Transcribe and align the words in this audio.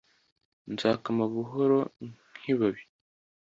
nzakama 0.73 1.23
buhoro 1.33 1.79
nk'ibabi 2.37 2.81